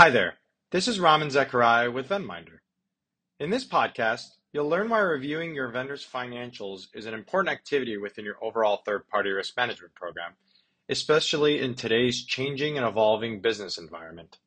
[0.00, 0.38] Hi there,
[0.70, 2.60] this is Raman Zachariah with Venminder.
[3.38, 8.24] In this podcast, you'll learn why reviewing your vendor's financials is an important activity within
[8.24, 10.32] your overall third party risk management program,
[10.88, 14.38] especially in today's changing and evolving business environment.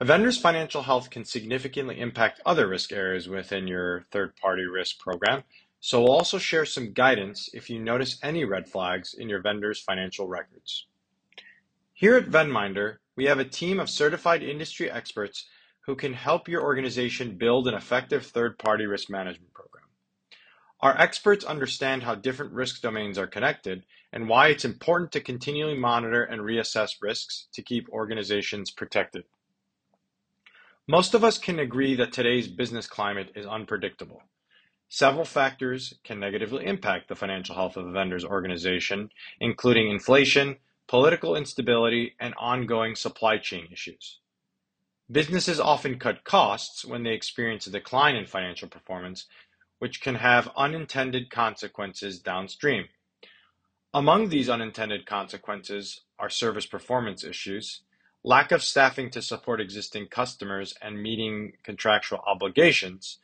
[0.00, 4.98] A vendor's financial health can significantly impact other risk areas within your third party risk
[4.98, 5.42] program,
[5.78, 9.78] so we'll also share some guidance if you notice any red flags in your vendor's
[9.78, 10.86] financial records.
[11.92, 15.46] Here at Venminder, we have a team of certified industry experts
[15.86, 19.84] who can help your organization build an effective third party risk management program.
[20.80, 25.78] Our experts understand how different risk domains are connected and why it's important to continually
[25.78, 29.24] monitor and reassess risks to keep organizations protected.
[30.88, 34.22] Most of us can agree that today's business climate is unpredictable.
[34.88, 39.10] Several factors can negatively impact the financial health of a vendor's organization,
[39.40, 40.56] including inflation,
[40.88, 44.18] political instability, and ongoing supply chain issues.
[45.10, 49.26] Businesses often cut costs when they experience a decline in financial performance,
[49.78, 52.86] which can have unintended consequences downstream.
[53.92, 57.82] Among these unintended consequences are service performance issues,
[58.24, 63.18] lack of staffing to support existing customers and meeting contractual obligations,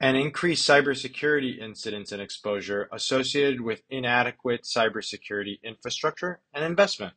[0.00, 7.14] and increased cybersecurity incidents and exposure associated with inadequate cybersecurity infrastructure and investment.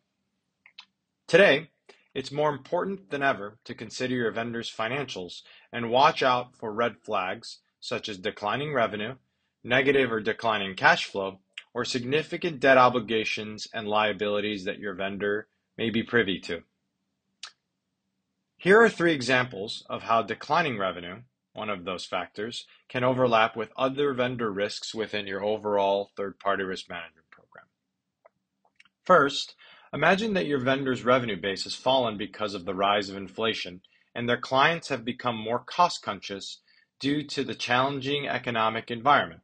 [1.27, 1.69] Today,
[2.13, 6.97] it's more important than ever to consider your vendor's financials and watch out for red
[6.97, 9.15] flags such as declining revenue,
[9.63, 11.39] negative or declining cash flow,
[11.73, 16.61] or significant debt obligations and liabilities that your vendor may be privy to.
[18.57, 21.21] Here are three examples of how declining revenue
[21.53, 23.11] one of those factors, can mm-hmm.
[23.11, 27.65] overlap with other vendor risks within your overall third-party risk management program.
[29.05, 29.55] First,
[29.93, 33.81] imagine that your vendor's revenue base has fallen because of the rise of inflation,
[34.15, 36.59] and their clients have become more cost-conscious
[36.99, 39.41] due to the challenging economic environment.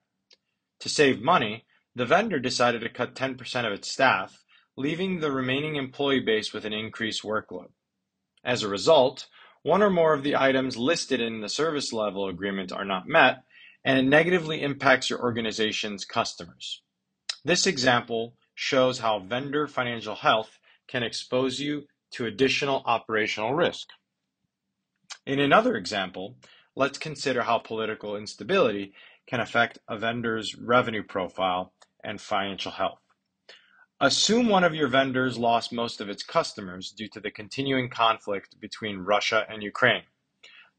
[0.81, 1.65] To save money,
[1.95, 4.43] the vendor decided to cut 10% of its staff,
[4.75, 7.69] leaving the remaining employee base with an increased workload.
[8.43, 9.27] As a result,
[9.67, 13.43] one or more of the items listed in the service level agreement are not met,
[13.83, 16.81] and it negatively impacts your organization's customers.
[17.43, 20.57] This example shows how vendor financial health
[20.87, 23.89] can expose you to additional operational risk.
[25.25, 26.37] In another example,
[26.73, 28.93] let's consider how political instability
[29.27, 33.01] can affect a vendor's revenue profile and financial health.
[33.99, 38.55] Assume one of your vendors lost most of its customers due to the continuing conflict
[38.59, 40.03] between Russia and Ukraine.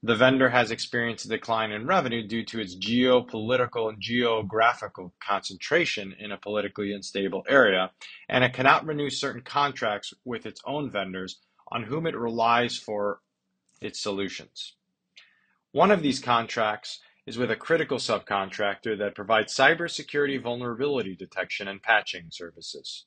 [0.05, 6.15] The vendor has experienced a decline in revenue due to its geopolitical and geographical concentration
[6.21, 7.91] in a politically unstable area,
[8.29, 11.41] and it cannot renew certain contracts with its own vendors
[11.73, 13.19] on whom it relies for
[13.81, 14.75] its solutions.
[15.73, 21.83] One of these contracts is with a critical subcontractor that provides cybersecurity vulnerability detection and
[21.83, 23.05] patching services.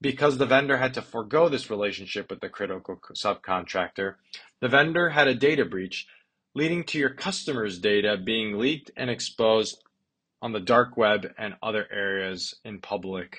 [0.00, 4.14] Because the vendor had to forego this relationship with the critical subcontractor,
[4.60, 6.06] the vendor had a data breach,
[6.54, 9.82] leading to your customers' data being leaked and exposed
[10.40, 13.38] on the dark web and other areas in public.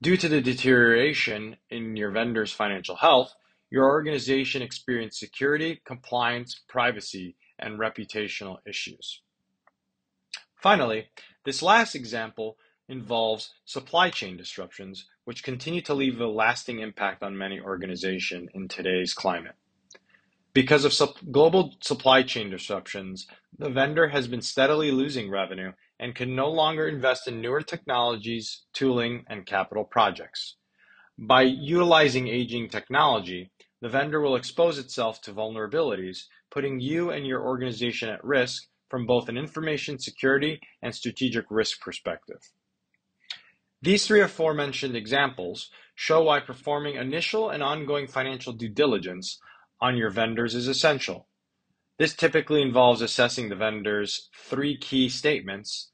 [0.00, 3.34] Due to the deterioration in your vendor's financial health,
[3.68, 9.22] your organization experienced security, compliance, privacy, and reputational issues.
[10.56, 11.08] Finally,
[11.44, 12.56] this last example
[12.88, 18.66] involves supply chain disruptions, which continue to leave a lasting impact on many organizations in
[18.66, 19.54] today's climate.
[20.54, 26.14] Because of sup- global supply chain disruptions, the vendor has been steadily losing revenue and
[26.14, 30.56] can no longer invest in newer technologies, tooling, and capital projects.
[31.18, 37.42] By utilizing aging technology, the vendor will expose itself to vulnerabilities, putting you and your
[37.42, 42.40] organization at risk from both an information security and strategic risk perspective.
[43.80, 49.38] These three aforementioned examples show why performing initial and ongoing financial due diligence
[49.80, 51.28] on your vendors is essential.
[51.98, 55.90] This typically involves assessing the vendor's three key statements,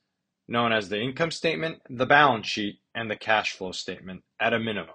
[0.49, 4.59] known as the income statement, the balance sheet, and the cash flow statement, at a
[4.59, 4.95] minimum.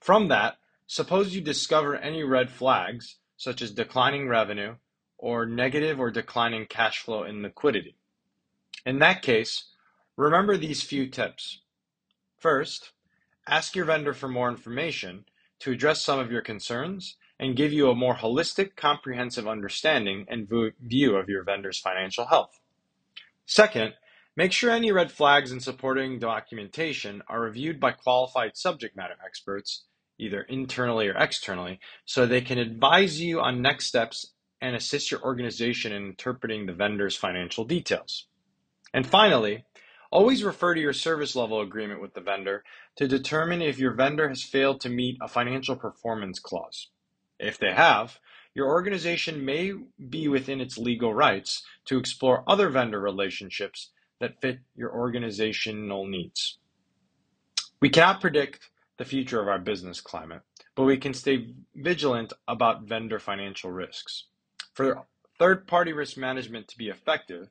[0.00, 0.56] From that,
[0.90, 4.74] suppose you discover any red flags, such as declining revenue
[5.18, 7.96] or negative or declining cash flow and liquidity.
[8.84, 9.70] In that case,
[10.20, 11.62] Remember these few tips.
[12.36, 12.92] First,
[13.48, 15.24] ask your vendor for more information
[15.60, 20.46] to address some of your concerns and give you a more holistic, comprehensive understanding and
[20.78, 22.60] view of your vendor's financial health.
[23.46, 23.94] Second,
[24.36, 29.84] make sure any red flags and supporting documentation are reviewed by qualified subject matter experts,
[30.20, 35.22] either internally or externally, so they can advise you on next steps and assist your
[35.22, 38.26] organization in interpreting the vendor's financial details.
[38.92, 39.64] And finally,
[40.10, 42.62] always refer to your service level agreement with the vendor
[42.96, 46.88] to determine if your vendor has failed to meet a financial performance clause.
[47.38, 48.18] If they have,
[48.54, 49.72] your organization may
[50.08, 53.90] be within its legal rights to explore other vendor relationships
[54.20, 56.58] that fit your organizational needs.
[57.80, 58.68] We cannot predict
[59.00, 60.42] the future of our business climate,
[60.76, 64.26] but we can stay vigilant about vendor financial risks.
[64.74, 65.06] For
[65.38, 67.48] third party risk management to be effective,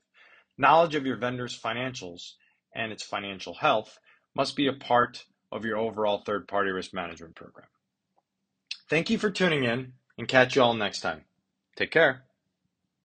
[0.60, 2.34] knowledge of your vendor's financials
[2.76, 3.98] and its financial health
[4.36, 7.68] must be a part of your overall third party risk management program.
[8.88, 11.24] Thank you for tuning in and catch you all next time.
[11.76, 12.29] Take care.